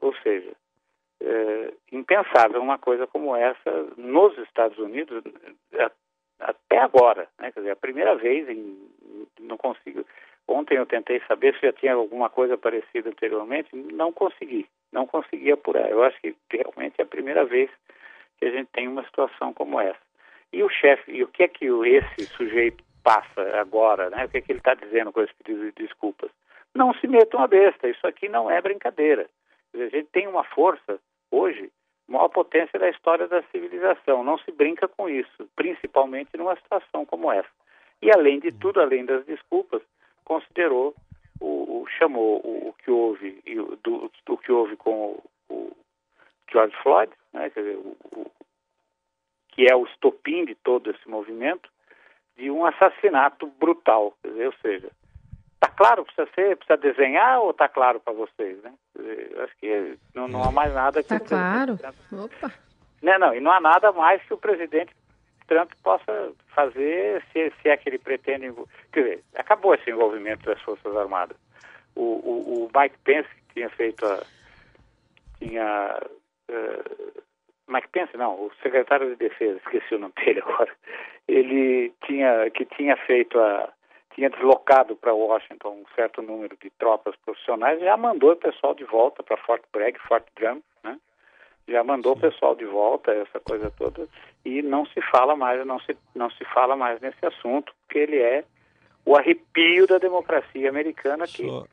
ou 0.00 0.14
seja, 0.22 0.52
é 1.20 1.74
impensável 1.90 2.62
uma 2.62 2.78
coisa 2.78 3.04
como 3.08 3.34
essa 3.34 3.88
nos 3.96 4.38
Estados 4.38 4.78
Unidos 4.78 5.24
até 6.40 6.78
agora. 6.78 7.28
Né? 7.38 7.50
Quer 7.52 7.60
dizer, 7.60 7.72
a 7.72 7.76
primeira 7.76 8.14
vez, 8.16 8.48
em, 8.48 8.76
não 9.40 9.56
consigo. 9.56 10.04
Ontem 10.48 10.76
eu 10.76 10.86
tentei 10.86 11.20
saber 11.28 11.54
se 11.54 11.66
já 11.66 11.72
tinha 11.72 11.94
alguma 11.94 12.28
coisa 12.28 12.58
parecida 12.58 13.08
anteriormente, 13.08 13.68
não 13.74 14.12
consegui, 14.12 14.66
não 14.92 15.06
consegui 15.06 15.52
apurar. 15.52 15.88
Eu 15.88 16.02
acho 16.02 16.20
que 16.20 16.34
realmente 16.50 16.96
é 16.98 17.02
a 17.02 17.06
primeira 17.06 17.44
vez 17.44 17.70
que 18.38 18.46
a 18.46 18.50
gente 18.50 18.68
tem 18.72 18.88
uma 18.88 19.04
situação 19.04 19.52
como 19.52 19.80
essa. 19.80 20.00
E 20.52 20.62
o 20.62 20.68
chefe, 20.68 21.12
e 21.12 21.22
o 21.22 21.28
que 21.28 21.44
é 21.44 21.48
que 21.48 21.66
esse 21.66 22.26
sujeito 22.34 22.82
passa 23.04 23.60
agora, 23.60 24.10
né? 24.10 24.24
O 24.24 24.28
que, 24.28 24.38
é 24.38 24.40
que 24.40 24.50
ele 24.50 24.58
está 24.58 24.74
dizendo 24.74 25.12
com 25.12 25.22
esse 25.22 25.32
pedido 25.34 25.64
de 25.66 25.72
desculpas? 25.72 26.30
Não 26.74 26.92
se 26.94 27.06
metam 27.06 27.40
a 27.40 27.46
besta, 27.46 27.88
isso 27.88 28.06
aqui 28.06 28.28
não 28.28 28.50
é 28.50 28.60
brincadeira. 28.60 29.28
A 29.74 29.88
gente 29.88 30.08
tem 30.12 30.26
uma 30.26 30.44
força, 30.44 30.98
hoje, 31.30 31.70
maior 32.10 32.28
potência 32.28 32.78
da 32.78 32.90
história 32.90 33.28
da 33.28 33.42
civilização. 33.44 34.24
Não 34.24 34.36
se 34.38 34.50
brinca 34.50 34.88
com 34.88 35.08
isso, 35.08 35.48
principalmente 35.54 36.36
numa 36.36 36.56
situação 36.56 37.06
como 37.06 37.32
essa. 37.32 37.48
E 38.02 38.10
além 38.10 38.40
de 38.40 38.50
tudo, 38.50 38.80
além 38.80 39.04
das 39.04 39.24
desculpas, 39.24 39.82
considerou, 40.24 40.94
o, 41.40 41.82
o 41.82 41.86
chamou 41.98 42.40
o, 42.44 42.68
o, 42.68 42.72
que 42.74 42.90
houve 42.90 43.40
e 43.46 43.58
o, 43.58 43.76
do, 43.76 44.10
do, 44.26 44.36
que 44.36 44.50
houve 44.50 44.76
com 44.76 45.22
o, 45.48 45.76
George 46.50 46.76
Floyd, 46.82 47.12
né, 47.32 47.48
dizer, 47.50 47.78
que 49.48 49.70
é 49.70 49.76
o 49.76 49.84
estopim 49.84 50.44
de 50.44 50.54
todo 50.56 50.90
esse 50.90 51.08
movimento, 51.08 51.70
de 52.36 52.50
um 52.50 52.64
assassinato 52.64 53.46
brutal. 53.46 54.14
Dizer, 54.24 54.46
ou 54.46 54.54
seja, 54.60 54.90
está 55.62 55.68
claro 55.68 56.06
para 56.06 56.24
você, 56.24 56.56
precisa 56.56 56.76
desenhar 56.78 57.40
ou 57.40 57.50
está 57.50 57.68
claro 57.68 58.00
para 58.00 58.14
vocês, 58.14 58.62
né? 58.62 58.72
Acho 59.44 59.56
que 59.58 59.98
não, 60.14 60.26
não 60.26 60.42
há 60.42 60.50
mais 60.50 60.72
nada 60.72 61.02
que 61.02 61.12
Está 61.12 61.20
claro. 61.20 61.78
Opa. 62.12 62.52
Não, 63.02 63.18
não, 63.18 63.34
e 63.34 63.40
não 63.40 63.52
há 63.52 63.60
nada 63.60 63.92
mais 63.92 64.22
que 64.22 64.32
o 64.32 64.38
presidente 64.38 64.94
Trump 65.46 65.70
possa 65.82 66.32
fazer 66.54 67.22
se, 67.32 67.52
se 67.60 67.68
é 67.68 67.76
que 67.76 67.88
ele 67.88 67.98
pretende. 67.98 68.52
Quer 68.92 69.02
dizer, 69.02 69.24
acabou 69.34 69.74
esse 69.74 69.90
envolvimento 69.90 70.46
das 70.46 70.60
Forças 70.62 70.96
Armadas. 70.96 71.36
O, 71.94 72.02
o, 72.02 72.64
o 72.64 72.70
Mike 72.74 72.96
Pence 73.04 73.28
que 73.28 73.54
tinha 73.54 73.68
feito 73.70 74.06
a. 74.06 74.22
tinha. 75.38 76.00
Uh, 76.48 77.20
Mike 77.68 77.88
Pence, 77.88 78.16
não, 78.16 78.34
o 78.34 78.50
secretário 78.62 79.10
de 79.10 79.16
Defesa, 79.16 79.60
esqueci 79.64 79.94
o 79.94 79.98
nome 79.98 80.14
dele 80.24 80.40
agora, 80.40 80.72
ele 81.28 81.92
tinha, 82.04 82.50
que 82.50 82.64
tinha 82.64 82.96
feito 82.96 83.38
a, 83.38 83.72
tinha 84.14 84.28
deslocado 84.30 84.96
para 84.96 85.14
Washington 85.14 85.82
um 85.82 85.84
certo 85.94 86.22
número 86.22 86.56
de 86.62 86.70
tropas 86.70 87.14
profissionais, 87.24 87.80
já 87.80 87.96
mandou 87.96 88.32
o 88.32 88.36
pessoal 88.36 88.74
de 88.74 88.84
volta 88.84 89.22
para 89.22 89.36
Fort 89.36 89.62
Bragg, 89.72 89.98
Fort 90.00 90.24
Drum, 90.36 90.60
né? 90.82 90.98
Já 91.68 91.84
mandou 91.84 92.14
Sim. 92.14 92.18
o 92.18 92.20
pessoal 92.22 92.54
de 92.54 92.64
volta, 92.64 93.12
essa 93.12 93.38
coisa 93.40 93.70
toda, 93.70 94.08
e 94.44 94.62
não 94.62 94.84
se 94.86 95.00
fala 95.02 95.36
mais, 95.36 95.64
não 95.64 95.78
se, 95.80 95.96
não 96.14 96.30
se 96.30 96.44
fala 96.46 96.76
mais 96.76 97.00
nesse 97.00 97.24
assunto, 97.24 97.72
porque 97.86 97.98
ele 97.98 98.18
é 98.18 98.44
o 99.04 99.16
arrepio 99.16 99.86
da 99.86 99.98
democracia 99.98 100.68
americana 100.68 101.26
que 101.26 101.46
só, 101.46 101.64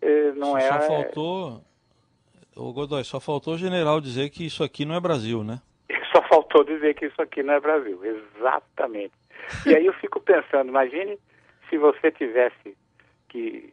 eh, 0.00 0.32
não 0.36 0.52
só, 0.52 0.58
é... 0.58 0.68
Só 0.68 0.80
faltou, 0.80 1.60
o 2.56 2.72
Godoy, 2.72 3.04
só 3.04 3.20
faltou 3.20 3.54
o 3.54 3.58
general 3.58 4.00
dizer 4.00 4.30
que 4.30 4.46
isso 4.46 4.62
aqui 4.62 4.84
não 4.84 4.94
é 4.94 5.00
Brasil, 5.00 5.42
né? 5.42 5.60
Só 6.12 6.22
faltou 6.22 6.64
dizer 6.64 6.94
que 6.94 7.06
isso 7.06 7.20
aqui 7.20 7.42
não 7.42 7.54
é 7.54 7.60
Brasil, 7.60 8.00
exatamente. 8.04 9.12
E 9.66 9.74
aí 9.74 9.86
eu 9.86 9.92
fico 9.94 10.20
pensando, 10.20 10.68
imagine 10.68 11.18
se 11.68 11.78
você 11.78 12.10
tivesse 12.10 12.76
que, 13.28 13.72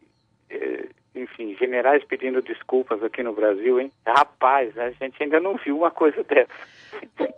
eh, 0.50 0.90
enfim, 1.16 1.56
generais 1.56 2.04
pedindo 2.04 2.42
desculpas 2.42 3.02
aqui 3.04 3.24
no 3.24 3.34
Brasil, 3.34 3.80
hein? 3.80 3.92
Rapaz, 4.06 4.78
a 4.78 4.92
gente 4.92 5.22
ainda 5.22 5.40
não 5.40 5.56
viu 5.58 5.78
uma 5.78 5.92
coisa 5.92 6.24
dessa. 6.26 7.34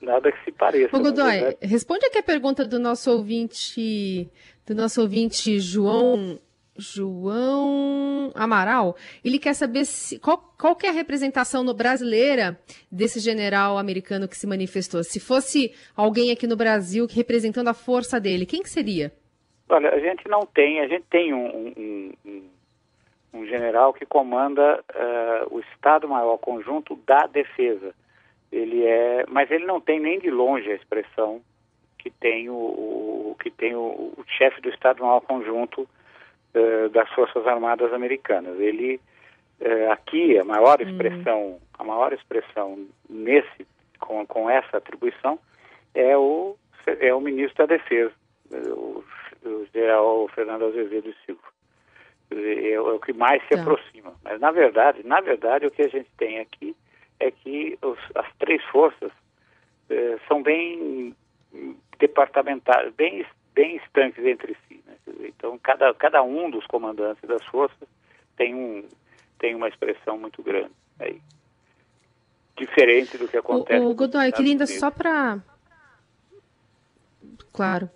Nada 0.00 0.32
que 0.32 0.44
se 0.44 0.52
pareça. 0.52 0.96
Ô 0.96 1.00
Godoy, 1.00 1.56
responde 1.62 2.06
aqui 2.06 2.18
a 2.18 2.22
pergunta 2.22 2.64
do 2.64 2.78
nosso 2.78 3.10
ouvinte, 3.10 4.28
do 4.66 4.74
nosso 4.74 5.00
ouvinte 5.00 5.60
João 5.60 6.38
João 6.76 8.32
Amaral, 8.34 8.96
ele 9.22 9.38
quer 9.38 9.54
saber 9.54 9.84
se, 9.84 10.18
qual, 10.18 10.38
qual 10.58 10.74
que 10.74 10.86
é 10.86 10.88
a 10.88 10.92
representação 10.92 11.62
no 11.62 11.74
brasileira 11.74 12.58
desse 12.90 13.20
general 13.20 13.76
americano 13.76 14.26
que 14.26 14.36
se 14.36 14.46
manifestou. 14.46 15.04
Se 15.04 15.20
fosse 15.20 15.72
alguém 15.94 16.30
aqui 16.30 16.46
no 16.46 16.56
Brasil 16.56 17.06
representando 17.06 17.68
a 17.68 17.74
força 17.74 18.18
dele, 18.18 18.46
quem 18.46 18.62
que 18.62 18.70
seria? 18.70 19.12
Olha, 19.72 19.94
a 19.94 19.98
gente 19.98 20.28
não 20.28 20.44
tem, 20.44 20.80
a 20.80 20.86
gente 20.86 21.04
tem 21.08 21.32
um, 21.32 21.46
um, 21.46 22.12
um, 22.26 22.50
um 23.32 23.46
general 23.46 23.94
que 23.94 24.04
comanda 24.04 24.84
uh, 24.90 25.54
o 25.54 25.60
Estado-Maior 25.60 26.36
Conjunto 26.36 26.94
da 27.06 27.26
Defesa. 27.26 27.94
Ele 28.52 28.84
é, 28.84 29.24
mas 29.28 29.50
ele 29.50 29.64
não 29.64 29.80
tem 29.80 29.98
nem 29.98 30.18
de 30.18 30.30
longe 30.30 30.70
a 30.70 30.74
expressão 30.74 31.40
que 31.98 32.10
tem 32.10 32.50
o, 32.50 32.52
o 32.52 33.36
que 33.42 33.50
tem 33.50 33.74
o, 33.74 34.12
o 34.14 34.24
chefe 34.36 34.60
do 34.60 34.68
Estado-Maior 34.68 35.22
Conjunto 35.22 35.88
uh, 36.54 36.88
das 36.90 37.08
Forças 37.14 37.46
Armadas 37.46 37.94
Americanas. 37.94 38.60
Ele 38.60 39.00
uh, 39.58 39.90
aqui 39.90 40.38
a 40.38 40.44
maior 40.44 40.82
hum. 40.82 40.84
expressão, 40.86 41.58
a 41.78 41.82
maior 41.82 42.12
expressão 42.12 42.86
nesse 43.08 43.66
com, 43.98 44.26
com 44.26 44.50
essa 44.50 44.76
atribuição 44.76 45.38
é 45.94 46.14
o 46.14 46.56
é 47.00 47.14
o 47.14 47.20
ministro 47.20 47.66
da 47.66 47.76
Defesa, 47.76 48.12
o, 48.50 49.04
o 49.44 49.66
general 49.72 50.28
Fernando 50.28 50.66
Azevedo 50.66 51.08
e 51.08 51.26
Silva. 51.26 51.42
É, 52.30 52.72
é, 52.72 52.80
o 52.80 52.98
que 52.98 53.12
mais 53.12 53.42
se 53.44 53.50
tá. 53.50 53.60
aproxima. 53.60 54.14
Mas 54.22 54.40
na 54.40 54.50
verdade, 54.50 55.06
na 55.06 55.20
verdade 55.20 55.66
o 55.66 55.70
que 55.70 55.82
a 55.82 55.88
gente 55.88 56.08
tem 56.16 56.40
aqui 56.40 56.74
é 57.20 57.30
que 57.30 57.78
os, 57.82 57.98
as 58.14 58.26
três 58.38 58.62
forças 58.64 59.12
eh, 59.90 60.18
são 60.26 60.42
bem 60.42 61.14
departamentais, 61.98 62.92
bem 62.94 63.24
bem 63.54 63.76
estanques 63.76 64.24
entre 64.24 64.56
si. 64.66 64.82
Né? 64.86 64.94
Então, 65.20 65.58
cada, 65.58 65.92
cada 65.94 66.22
um 66.22 66.50
dos 66.50 66.66
comandantes 66.66 67.28
das 67.28 67.44
forças 67.46 67.88
tem, 68.36 68.54
um, 68.54 68.88
tem 69.38 69.54
uma 69.54 69.68
expressão 69.68 70.18
muito 70.18 70.42
grande 70.42 70.72
aí. 70.98 71.20
Diferente 72.56 73.18
do 73.18 73.28
que 73.28 73.36
acontece. 73.36 73.84
O, 73.84 73.90
o 73.90 73.94
Godoy, 73.94 74.32
querida, 74.32 74.66
só 74.66 74.90
para 74.90 75.40
Claro. 77.52 77.90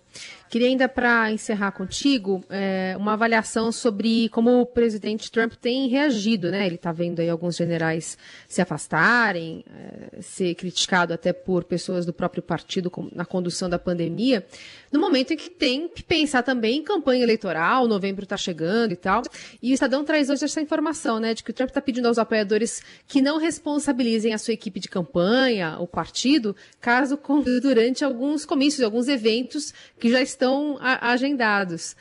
Queria 0.49 0.69
ainda, 0.69 0.87
para 0.87 1.29
encerrar 1.29 1.71
contigo, 1.71 2.43
é, 2.49 2.95
uma 2.97 3.13
avaliação 3.13 3.69
sobre 3.69 4.29
como 4.29 4.61
o 4.61 4.65
presidente 4.65 5.29
Trump 5.29 5.53
tem 5.53 5.89
reagido, 5.89 6.49
né? 6.49 6.65
Ele 6.65 6.75
está 6.75 6.91
vendo 6.91 7.19
aí 7.19 7.29
alguns 7.29 7.57
generais 7.57 8.17
se 8.47 8.61
afastarem, 8.61 9.65
é, 9.69 10.21
ser 10.21 10.55
criticado 10.55 11.13
até 11.13 11.33
por 11.33 11.65
pessoas 11.65 12.05
do 12.05 12.13
próprio 12.13 12.41
partido 12.41 12.89
na 13.13 13.25
condução 13.25 13.69
da 13.69 13.77
pandemia, 13.77 14.45
no 14.89 15.01
momento 15.01 15.33
em 15.33 15.37
que 15.37 15.49
tem 15.49 15.89
que 15.89 16.01
pensar 16.01 16.43
também 16.43 16.77
em 16.77 16.83
campanha 16.83 17.23
eleitoral, 17.23 17.85
novembro 17.87 18.23
está 18.23 18.37
chegando 18.37 18.93
e 18.93 18.95
tal. 18.95 19.23
E 19.61 19.71
o 19.71 19.73
Estadão 19.73 20.05
traz 20.05 20.29
hoje 20.29 20.45
essa 20.45 20.61
informação, 20.61 21.19
né, 21.19 21.33
de 21.33 21.43
que 21.43 21.51
o 21.51 21.53
Trump 21.53 21.69
está 21.69 21.81
pedindo 21.81 22.07
aos 22.07 22.17
apoiadores 22.17 22.81
que 23.05 23.21
não 23.21 23.37
responsabilizem 23.37 24.33
a 24.33 24.37
sua 24.37 24.53
equipe 24.53 24.79
de 24.79 24.87
campanha, 24.87 25.77
o 25.77 25.87
partido, 25.87 26.55
caso 26.79 27.19
durante 27.61 28.05
alguns 28.05 28.45
comícios, 28.45 28.81
alguns 28.81 29.09
eventos 29.09 29.46
que 29.99 30.09
já 30.09 30.21
estão 30.21 30.77
agendados. 30.81 31.95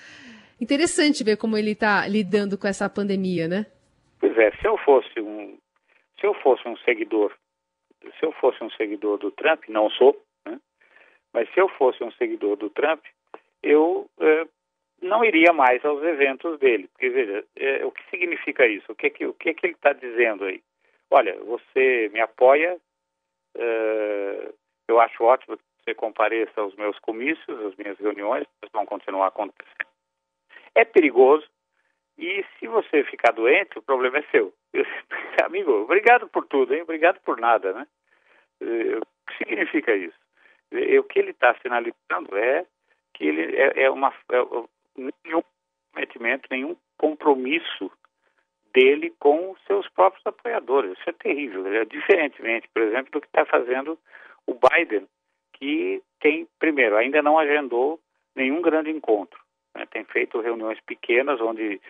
Interessante 0.61 1.23
ver 1.23 1.37
como 1.37 1.57
ele 1.57 1.73
está 1.73 2.07
lidando 2.07 2.57
com 2.57 2.67
essa 2.67 2.89
pandemia, 2.89 3.47
né? 3.47 3.67
Pois 4.19 4.37
é, 4.39 4.51
se 4.53 4.67
eu 4.67 4.79
fosse 4.79 5.21
um, 5.21 5.59
se 6.19 6.27
eu 6.27 6.35
fosse 6.35 6.67
um 6.67 6.77
seguidor, 6.79 7.33
se 8.03 8.25
eu 8.25 8.33
fosse 8.33 8.63
um 8.65 8.71
seguidor 8.71 9.19
do 9.19 9.31
Trump, 9.31 9.65
não 9.69 9.91
sou, 9.91 10.21
né? 10.47 10.59
mas 11.33 11.49
se 11.53 11.61
eu 11.61 11.69
fosse 11.69 12.03
um 12.03 12.11
seguidor 12.13 12.57
do 12.57 12.71
Trump, 12.71 13.05
eu 13.63 14.09
é, 14.19 14.47
não 15.03 15.25
iria 15.25 15.53
mais 15.53 15.85
aos 15.85 16.03
eventos 16.03 16.59
dele. 16.59 16.89
Porque 16.89 17.11
veja, 17.11 17.45
é, 17.57 17.85
o 17.85 17.91
que 17.91 18.03
significa 18.11 18.67
isso? 18.67 18.91
O 18.91 18.95
que 18.95 19.11
que, 19.11 19.27
o 19.27 19.35
que, 19.35 19.53
que 19.53 19.67
ele 19.67 19.75
está 19.75 19.93
dizendo 19.93 20.45
aí? 20.45 20.63
Olha, 21.11 21.37
você 21.45 22.11
me 22.13 22.21
apoia, 22.21 22.79
é, 23.57 24.53
eu 24.89 25.01
acho 25.01 25.23
ótimo 25.23 25.59
você 25.87 25.95
compareça 25.95 26.61
aos 26.61 26.75
meus 26.75 26.99
comícios, 26.99 27.61
às 27.61 27.77
minhas 27.77 27.97
reuniões, 27.99 28.45
vão 28.73 28.85
continuar 28.85 29.29
acontecendo. 29.29 29.87
É 30.75 30.85
perigoso 30.85 31.47
e 32.19 32.45
se 32.59 32.67
você 32.67 33.05
ficar 33.05 33.33
doente, 33.33 33.79
o 33.79 33.83
problema 33.83 34.19
é 34.19 34.23
seu. 34.33 34.53
Eu, 34.73 34.85
amigo, 35.45 35.71
obrigado 35.83 36.29
por 36.29 36.47
tudo, 36.47 36.75
hein? 36.75 36.83
Obrigado 36.83 37.21
por 37.21 37.39
nada, 37.39 37.73
né? 37.73 37.87
Eh, 38.61 38.97
o 38.97 39.07
que 39.27 39.37
significa 39.39 39.95
isso? 39.95 40.19
Eh, 40.73 40.99
o 40.99 41.05
que 41.05 41.21
ele 41.21 41.31
está 41.31 41.55
sinalizando 41.63 42.37
é 42.37 42.67
que 43.15 43.25
ele 43.25 43.57
é, 43.57 43.85
é 43.85 43.91
uma 43.91 44.13
é, 44.31 44.39
nenhum 44.97 45.43
comprometimento, 45.93 46.49
nenhum 46.51 46.77
compromisso 46.99 47.93
dele 48.73 49.15
com 49.21 49.55
seus 49.67 49.89
próprios 49.91 50.27
apoiadores. 50.27 50.99
Isso 50.99 51.11
é 51.11 51.13
terrível. 51.13 51.67
É 51.67 51.85
diferentemente, 51.85 52.69
por 52.75 52.83
exemplo, 52.83 53.13
do 53.13 53.21
que 53.21 53.27
está 53.29 53.45
fazendo 53.47 53.99
o 54.47 54.55
Biden 54.55 55.07
que 55.59 56.03
tem, 56.21 56.47
primeiro, 56.59 56.97
ainda 56.97 57.23
não 57.23 57.39
agendou 57.39 58.01
nenhum 58.35 58.61
grande 58.61 58.91
encontro. 58.91 59.41
Né? 59.75 59.87
Tem 59.91 60.05
feito 60.05 60.41
reuniões 60.41 60.79
pequenas, 60.81 61.41
onde, 61.41 61.81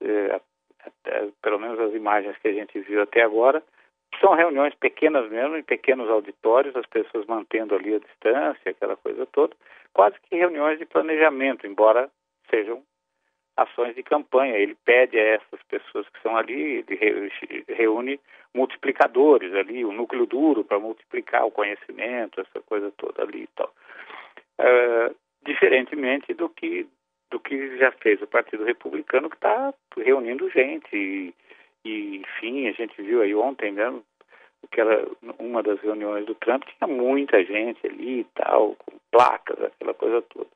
eh, 0.00 0.40
até, 0.84 1.28
pelo 1.42 1.58
menos 1.58 1.78
as 1.80 1.94
imagens 1.94 2.36
que 2.38 2.48
a 2.48 2.52
gente 2.52 2.78
viu 2.80 3.02
até 3.02 3.22
agora, 3.22 3.62
são 4.20 4.34
reuniões 4.34 4.74
pequenas 4.74 5.28
mesmo, 5.30 5.56
em 5.56 5.62
pequenos 5.62 6.08
auditórios, 6.08 6.74
as 6.76 6.86
pessoas 6.86 7.26
mantendo 7.26 7.74
ali 7.74 7.94
a 7.94 7.98
distância, 7.98 8.70
aquela 8.70 8.96
coisa 8.96 9.26
toda, 9.26 9.54
quase 9.92 10.16
que 10.22 10.36
reuniões 10.36 10.78
de 10.78 10.86
planejamento, 10.86 11.66
embora 11.66 12.10
sejam 12.48 12.82
ações 13.56 13.94
de 13.94 14.02
campanha. 14.02 14.56
Ele 14.56 14.76
pede 14.84 15.18
a 15.18 15.22
essas 15.22 15.62
pessoas 15.68 16.08
que 16.08 16.16
estão 16.18 16.36
ali, 16.36 16.84
ele 16.88 17.32
reúne 17.68 18.20
multiplicadores 18.54 19.54
ali, 19.54 19.84
o 19.84 19.92
núcleo 19.92 20.26
duro 20.26 20.64
para 20.64 20.78
multiplicar 20.78 21.44
o 21.46 21.50
conhecimento, 21.50 22.40
essa 22.40 22.60
coisa 22.62 22.92
toda 22.96 23.22
ali 23.22 23.42
e 23.42 23.48
tal. 23.54 23.72
Uh, 24.58 25.14
diferentemente 25.44 26.32
do 26.34 26.48
que 26.48 26.86
do 27.28 27.40
que 27.40 27.76
já 27.76 27.90
fez 27.90 28.22
o 28.22 28.26
Partido 28.26 28.64
Republicano, 28.64 29.28
que 29.28 29.34
está 29.34 29.74
reunindo 29.96 30.48
gente 30.48 30.86
e, 30.94 31.34
e, 31.84 32.18
enfim, 32.18 32.68
a 32.68 32.72
gente 32.72 33.02
viu 33.02 33.20
aí 33.20 33.34
ontem 33.34 33.72
mesmo 33.72 34.04
que 34.70 34.80
era 34.80 35.06
uma 35.38 35.62
das 35.62 35.80
reuniões 35.80 36.26
do 36.26 36.34
Trump 36.34 36.64
tinha 36.64 36.88
muita 36.88 37.44
gente 37.44 37.86
ali 37.86 38.20
e 38.20 38.26
tal, 38.34 38.76
com 38.76 38.98
placas, 39.10 39.62
aquela 39.62 39.94
coisa 39.94 40.22
toda. 40.22 40.46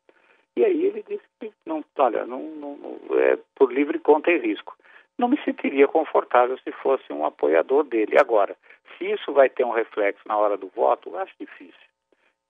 E 0.61 0.64
aí 0.67 0.85
ele 0.85 1.02
disse 1.09 1.25
que 1.40 1.50
não, 1.64 1.83
olha, 1.97 2.26
não, 2.26 2.43
não, 2.43 3.00
é 3.19 3.38
por 3.55 3.73
livre 3.73 3.99
conta 3.99 4.31
e 4.31 4.37
risco. 4.37 4.76
Não 5.16 5.27
me 5.27 5.42
sentiria 5.42 5.88
confortável 5.88 6.59
se 6.59 6.70
fosse 6.70 7.11
um 7.11 7.25
apoiador 7.25 7.83
dele. 7.85 8.18
Agora, 8.20 8.55
se 8.99 9.11
isso 9.11 9.33
vai 9.33 9.49
ter 9.49 9.64
um 9.64 9.70
reflexo 9.70 10.20
na 10.29 10.37
hora 10.37 10.59
do 10.59 10.68
voto, 10.68 11.16
acho 11.16 11.33
difícil. 11.40 11.88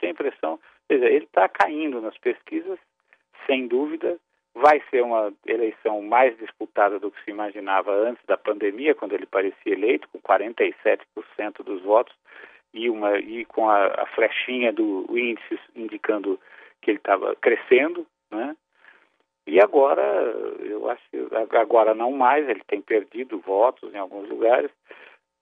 Tenho 0.00 0.10
a 0.10 0.14
impressão, 0.14 0.58
veja, 0.88 1.06
ele 1.06 1.26
está 1.26 1.48
caindo 1.48 2.00
nas 2.00 2.18
pesquisas, 2.18 2.80
sem 3.46 3.68
dúvida. 3.68 4.18
Vai 4.56 4.82
ser 4.90 5.04
uma 5.04 5.32
eleição 5.46 6.02
mais 6.02 6.36
disputada 6.36 6.98
do 6.98 7.12
que 7.12 7.22
se 7.22 7.30
imaginava 7.30 7.92
antes 7.92 8.26
da 8.26 8.36
pandemia, 8.36 8.92
quando 8.92 9.12
ele 9.12 9.26
parecia 9.26 9.72
eleito, 9.72 10.08
com 10.08 10.18
47% 10.18 11.62
dos 11.62 11.80
votos 11.82 12.16
e, 12.74 12.90
uma, 12.90 13.20
e 13.20 13.44
com 13.44 13.70
a, 13.70 13.86
a 13.86 14.06
flechinha 14.06 14.72
do 14.72 15.06
índice 15.16 15.60
indicando 15.76 16.40
que 16.80 16.90
ele 16.90 16.98
estava 16.98 17.34
crescendo, 17.36 18.06
né? 18.30 18.56
E 19.46 19.60
agora, 19.60 20.02
eu 20.60 20.88
acho 20.90 21.02
que 21.10 21.56
agora 21.56 21.94
não 21.94 22.12
mais, 22.12 22.48
ele 22.48 22.62
tem 22.66 22.80
perdido 22.80 23.40
votos 23.40 23.92
em 23.92 23.98
alguns 23.98 24.28
lugares. 24.28 24.70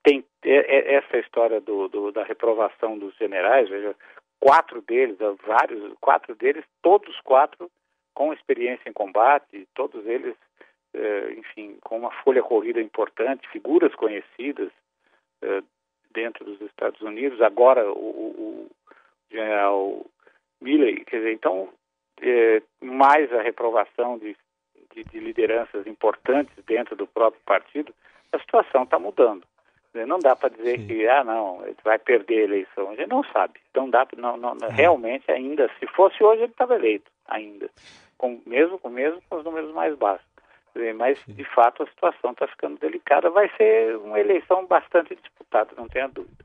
Tem 0.03 0.25
é, 0.45 0.55
é, 0.55 0.95
essa 0.95 1.19
história 1.19 1.61
do, 1.61 1.89
do, 1.89 2.13
da 2.13 2.25
reprovação 2.25 2.97
dos 2.97 3.15
generais, 3.17 3.69
veja, 3.69 3.95
quatro 4.41 4.81
deles, 4.81 5.19
vários, 5.45 5.93
quatro 6.01 6.35
deles, 6.37 6.65
todos 6.81 7.21
quatro 7.21 7.71
com 8.15 8.33
experiência 8.33 8.89
em 8.89 8.93
combate, 8.93 9.69
todos 9.75 10.07
eles, 10.07 10.35
é, 10.95 11.33
enfim, 11.33 11.77
com 11.83 11.99
uma 11.99 12.11
folha 12.23 12.43
corrida 12.43 12.81
importante, 12.81 13.49
figuras 13.49 13.95
conhecidas 13.95 14.71
dentro 16.13 16.45
dos 16.45 16.61
Estados 16.63 17.01
Unidos. 17.01 17.41
Agora 17.43 17.89
o, 17.93 17.95
o, 17.95 18.27
o 18.41 18.71
general 19.31 20.07
Milley, 20.61 21.05
quer 21.05 21.19
dizer, 21.19 21.33
então, 21.33 21.69
é, 22.21 22.63
mais 22.81 23.33
a 23.33 23.43
reprovação 23.43 24.19
de, 24.19 24.37
de, 24.95 25.05
de, 25.05 25.21
lideranças 25.21 25.87
importantes 25.87 26.53
dentro 26.67 26.97
do 26.97 27.07
próprio 27.07 27.41
partido, 27.45 27.95
a 28.33 28.39
situação 28.39 28.83
está 28.83 28.99
mudando. 28.99 29.45
Não 29.95 30.19
dá 30.19 30.37
para 30.37 30.51
dizer 30.51 30.79
Sim. 30.79 30.87
que, 30.87 31.09
ah, 31.09 31.25
não, 31.25 31.65
ele 31.65 31.77
vai 31.83 31.99
perder 31.99 32.41
a 32.41 32.45
eleição. 32.45 32.91
A 32.91 32.95
gente 32.95 33.09
não 33.09 33.25
sabe. 33.25 33.59
Então, 33.71 33.89
dá, 33.89 34.07
não, 34.17 34.37
não, 34.37 34.57
é. 34.63 34.73
realmente, 34.73 35.31
ainda, 35.31 35.69
se 35.79 35.87
fosse 35.89 36.23
hoje, 36.23 36.43
ele 36.43 36.53
estava 36.53 36.75
eleito, 36.75 37.11
ainda. 37.27 37.71
Com, 38.17 38.41
mesmo, 38.47 38.79
com, 38.79 38.91
mesmo 38.91 39.21
com 39.29 39.37
os 39.37 39.45
números 39.45 39.73
mais 39.73 39.97
baixos. 39.97 40.27
Mas, 40.97 41.19
de 41.27 41.45
fato, 41.45 41.83
a 41.83 41.87
situação 41.87 42.31
está 42.31 42.47
ficando 42.47 42.79
delicada. 42.79 43.31
Vai 43.31 43.51
ser 43.57 43.97
uma 43.97 44.21
eleição 44.21 44.67
bastante 44.67 45.17
disputada, 45.17 45.71
não 45.77 45.89
tenha 45.89 46.07
dúvida. 46.07 46.45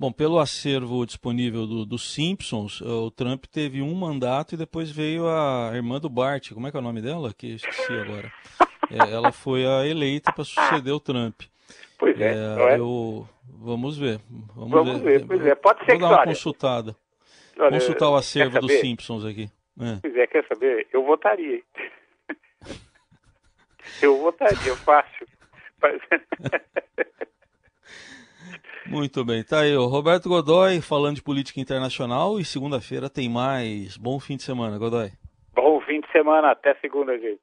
Bom, 0.00 0.12
pelo 0.12 0.38
acervo 0.38 1.04
disponível 1.04 1.66
dos 1.66 1.84
do 1.84 1.98
Simpsons, 1.98 2.80
o 2.80 3.10
Trump 3.10 3.46
teve 3.46 3.82
um 3.82 3.92
mandato 3.94 4.54
e 4.54 4.56
depois 4.56 4.92
veio 4.92 5.26
a 5.26 5.72
irmã 5.74 5.98
do 5.98 6.08
Bart, 6.08 6.52
como 6.52 6.68
é 6.68 6.70
que 6.70 6.76
é 6.76 6.80
o 6.80 6.82
nome 6.82 7.02
dela? 7.02 7.34
Que 7.36 7.54
esqueci 7.54 7.92
agora. 7.92 8.32
É, 8.90 9.12
ela 9.12 9.30
foi 9.30 9.66
a 9.66 9.86
eleita 9.86 10.32
para 10.32 10.44
suceder 10.44 10.94
o 10.94 10.98
Trump. 10.98 11.42
Pois 11.98 12.18
é. 12.18 12.32
é, 12.32 12.72
é? 12.72 12.78
Eu, 12.78 13.28
vamos 13.46 13.98
ver. 13.98 14.18
Vamos, 14.56 14.70
vamos 14.70 15.00
ver. 15.02 15.18
ver. 15.18 15.26
Pois 15.26 15.44
é, 15.44 15.54
pode 15.54 15.84
ser 15.84 15.98
Vou 15.98 16.08
dar 16.08 16.08
uma 16.08 16.24
consultada. 16.24 16.96
Olha, 17.58 17.70
Consultar 17.72 18.08
o 18.08 18.16
acervo 18.16 18.58
dos 18.60 18.72
Simpsons 18.72 19.26
aqui. 19.26 19.50
É. 19.78 19.98
Pois 20.00 20.16
é, 20.16 20.26
quer 20.26 20.46
saber? 20.46 20.88
Eu 20.90 21.04
votaria. 21.04 21.60
eu 24.00 24.16
votaria, 24.16 24.74
fácil. 24.76 25.26
Muito 28.90 29.22
bem, 29.22 29.44
tá 29.44 29.60
aí 29.60 29.76
o 29.76 29.86
Roberto 29.86 30.30
Godoy 30.30 30.80
falando 30.80 31.16
de 31.16 31.22
política 31.22 31.60
internacional 31.60 32.40
e 32.40 32.44
segunda-feira 32.44 33.10
tem 33.10 33.28
mais. 33.28 33.98
Bom 33.98 34.18
fim 34.18 34.36
de 34.36 34.42
semana, 34.42 34.78
Godoy. 34.78 35.10
Bom 35.54 35.78
fim 35.82 36.00
de 36.00 36.10
semana, 36.10 36.52
até 36.52 36.74
segunda, 36.76 37.18
gente. 37.18 37.40